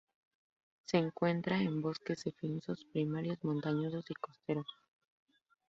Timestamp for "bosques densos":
1.79-2.85